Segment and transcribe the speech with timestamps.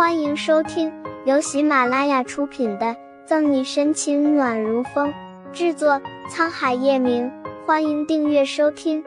[0.00, 0.90] 欢迎收听
[1.26, 2.86] 由喜马拉雅出品的
[3.26, 5.12] 《赠你深情暖如风》，
[5.52, 7.30] 制作沧海夜明。
[7.66, 9.04] 欢迎订阅收听。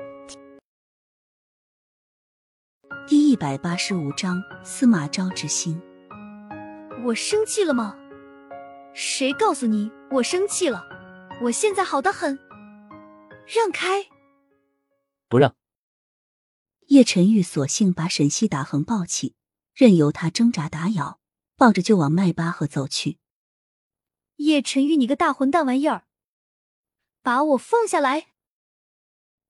[3.08, 5.82] 第一百八十五章司马昭之心。
[7.06, 7.98] 我生气了吗？
[8.94, 10.84] 谁告诉你我生气了？
[11.42, 12.38] 我现在好的很。
[13.48, 14.06] 让开！
[15.28, 15.56] 不让。
[16.90, 19.34] 叶晨玉索性把沈西打横抱起，
[19.74, 21.20] 任由他挣扎打咬，
[21.56, 23.18] 抱着就往迈巴赫走去。
[24.38, 26.06] 叶晨玉，你个大混蛋玩意儿，
[27.22, 28.28] 把我放下来！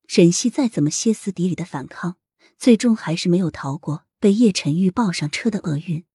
[0.08, 2.18] 沈西再怎么歇斯底里的反抗，
[2.58, 6.06] 最终还是没有逃过被叶晨玉抱上车的厄运。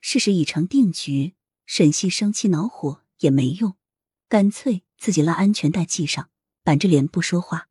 [0.00, 1.34] 事实已成定局，
[1.66, 3.76] 沈西生气恼火也没用，
[4.28, 6.30] 干脆自己拉安全带系上，
[6.62, 7.68] 板着脸不说话。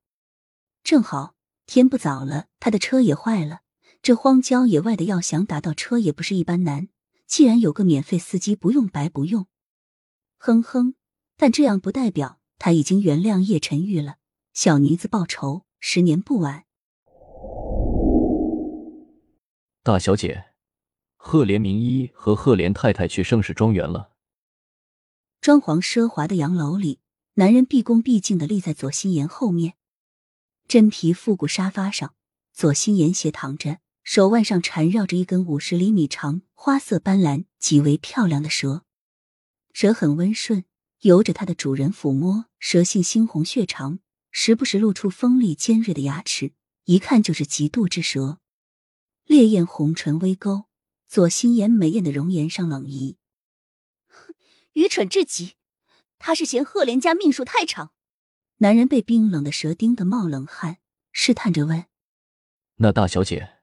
[0.84, 3.62] 正好天不早了，他的车也坏了。
[4.02, 6.88] 这荒郊野外的，要想打到车也不是一般难。
[7.26, 9.48] 既然有个免费司机，不用白不用。
[10.38, 10.96] 哼哼，
[11.36, 14.16] 但这样不代表他已经原谅叶晨玉了。
[14.54, 16.64] 小妮子报仇，十年不晚。
[19.84, 20.46] 大小姐，
[21.16, 24.12] 赫连明一和赫连太太去盛世庄园了。
[25.42, 27.00] 装潢奢华的洋楼里，
[27.36, 29.74] 男人毕恭毕敬的立在左心言后面。
[30.68, 32.16] 真皮复古沙发上，
[32.54, 38.86] 左心言斜躺着，手腕上缠绕着一根五十厘米长、花色斑斓、极为漂亮的蛇。
[39.74, 40.64] 蛇很温顺，
[41.02, 44.00] 由着它的主人抚摸，蛇性猩红血长，
[44.32, 46.54] 时不时露出锋利尖锐的牙齿，
[46.86, 48.40] 一看就是极度之蛇。
[49.26, 50.68] 烈焰红唇微勾，
[51.10, 53.18] 左心言美艳的容颜上冷意。
[54.72, 55.56] 愚蠢至极，
[56.18, 57.92] 他是嫌赫连家命数太长。
[58.60, 60.78] 男人被冰冷的蛇盯得冒冷汗，
[61.12, 61.88] 试探着问
[62.80, 63.57] ：“那大小姐，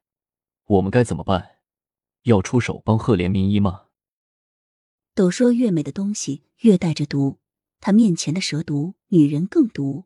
[0.66, 1.58] 我们该怎么办？
[2.22, 3.88] 要出手帮赫连名医吗？”
[5.14, 7.38] 都说越美的东西越带着毒，
[7.80, 10.04] 他面前的蛇毒，女人更毒。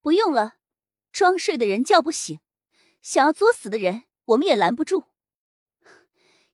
[0.00, 0.56] 不用了，
[1.10, 2.40] 装睡的人叫不醒，
[3.00, 5.04] 想要作死的人我们也拦不住。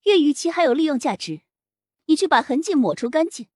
[0.05, 1.43] 越狱期还有利用价值，
[2.07, 3.49] 你去把痕迹抹除干净，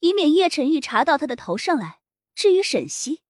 [0.00, 2.00] 以免叶晨玉查到他的头上来。
[2.34, 3.22] 至于沈西，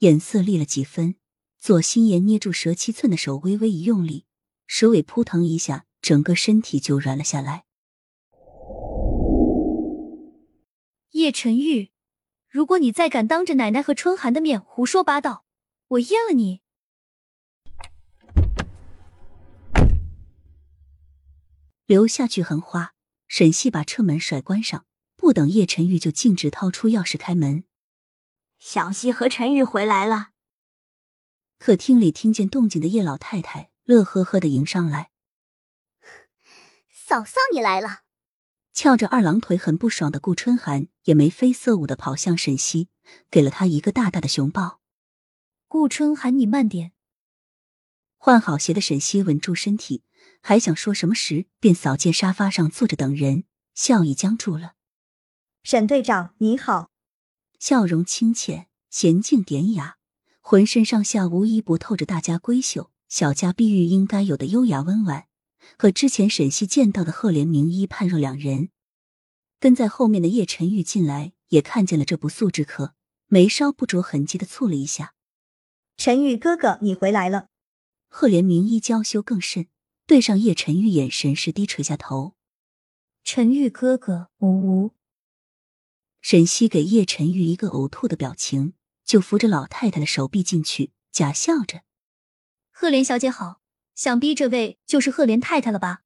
[0.00, 1.16] 眼色厉了几分。
[1.60, 4.24] 左心言捏住蛇七寸的手，微微一用力，
[4.66, 7.64] 蛇尾扑腾一下，整个身体就软了下来。
[11.10, 11.90] 叶晨玉，
[12.48, 15.44] 如果你再敢当着奶奶和春寒的面胡说八道，
[15.88, 16.62] 我阉了你！
[21.84, 22.94] 留下句横话，
[23.28, 27.64] 沈西把车门甩关上，不等叶晨玉，就径直掏出钥匙开门。
[28.58, 30.30] 小西和陈玉回来了。
[31.60, 35.10] 客厅里听见动静的叶老太太乐呵呵的迎上来
[36.90, 38.00] ：“嫂嫂，你来了。”
[38.72, 42.88] 翘着二郎腿很不爽的顾春寒也眉飞色舞的跑向沈西，
[43.30, 44.80] 给了他一个大大的熊抱。
[45.68, 46.92] 顾春寒，你慢点。
[48.16, 50.02] 换好鞋的沈西稳住身体，
[50.40, 53.44] 还想说什么时，便扫见沙发上坐着等人，
[53.74, 54.76] 笑意僵住了。
[55.62, 56.90] 沈队长，你好。
[57.58, 59.98] 笑容清浅，娴静典雅，
[60.40, 65.26] 浑身上下无一不透着大家闺秀、小家碧玉应该有的优雅温婉，
[65.78, 68.70] 和之前沈西见到的赫连名医判若两人。
[69.60, 72.94] 跟在后面的叶晨玉进来，也看见了这不速之客，
[73.26, 75.14] 眉梢不着痕迹的蹙了一下。
[75.96, 77.48] 陈玉哥哥，你回来了。
[78.08, 79.68] 赫连名医娇羞更甚，
[80.06, 82.34] 对上叶晨玉，眼神时低垂下头。
[83.22, 84.92] 陈玉哥哥，呜呜。
[86.22, 88.72] 沈西给叶晨玉一个呕吐的表情，
[89.04, 91.82] 就扶着老太太的手臂进去，假笑着
[92.70, 93.60] ：“赫连小姐好，
[93.94, 96.02] 想必这位就是赫连太太了吧？”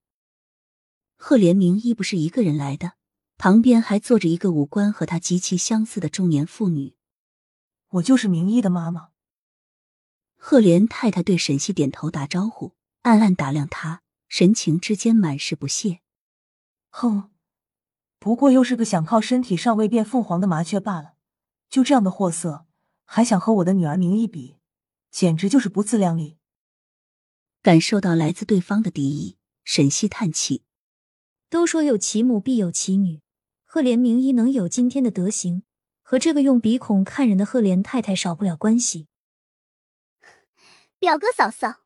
[1.16, 2.94] 赫连名医不是一个人来的，
[3.36, 6.96] 旁边还坐着一个五官和他极其相似的中年妇女。
[7.90, 9.10] 我就是名医的妈妈。
[10.36, 16.00] 赫连太太对沈西点头打招呼，暗暗打量他，神情之间满是不屑。
[16.90, 17.30] 哼。
[18.18, 21.12] 不过又是个想靠身体尚未变凤凰的麻雀罢了，
[21.68, 22.64] 就这样的货色，
[23.04, 24.56] 还想和我的女儿名医比，
[25.10, 26.38] 简直就是不自量力。
[27.62, 30.64] 感受到来自对方的敌意，沈西叹气
[31.48, 33.20] ：“都说有其母必有其女，
[33.64, 35.62] 赫连名医能有今天的德行，
[36.02, 39.06] 和这个用鼻孔看人的赫连太太少不了关系。”
[40.98, 41.82] 表哥嫂嫂，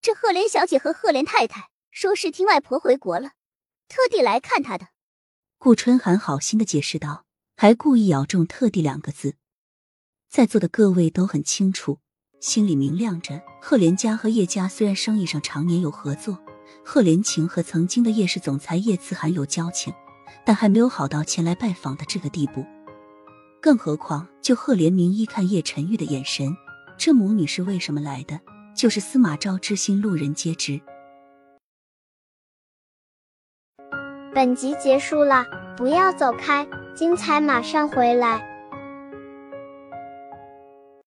[0.00, 3.32] 这赫连小姐和赫连太太说是听外婆回国了，
[3.88, 4.88] 特地来看她的。
[5.58, 7.26] 顾春寒好心的解释道，
[7.56, 9.36] 还故意咬中“特地”两个字。
[10.30, 11.98] 在座的各位都很清楚，
[12.38, 13.42] 心里明亮着。
[13.60, 16.38] 赫连家和叶家虽然生意上常年有合作，
[16.84, 19.92] 赫连晴和曾经的叶氏总裁叶慈涵有交情，
[20.46, 22.64] 但还没有好到前来拜访的这个地步。
[23.60, 26.56] 更何况，就赫连明一看叶晨玉的眼神，
[26.96, 28.38] 这母女是为什么来的？
[28.72, 30.80] 就是司马昭之心，路人皆知。
[34.32, 35.44] 本集结束了，
[35.76, 38.48] 不要走开，精彩马上回来。